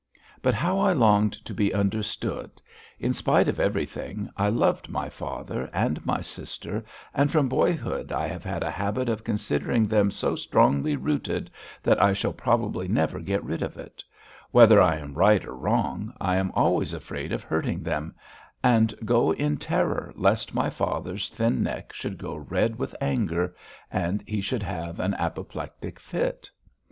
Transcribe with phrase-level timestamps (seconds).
[0.41, 2.59] But how I longed to be understood!
[2.99, 8.25] In spite of everything, I loved my father and my sister, and from boyhood I
[8.25, 11.51] have had a habit of considering them, so strongly rooted
[11.83, 14.03] that I shall probably never get rid of it;
[14.49, 18.15] whether I am right or wrong I am always afraid of hurting them,
[18.63, 23.55] and go in terror lest my father's thin neck should go red with anger
[23.91, 26.49] and he should have an apoplectic fit.